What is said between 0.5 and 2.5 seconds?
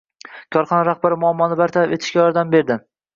Korxona rahbari muammoni bartaraf etishga vaʼda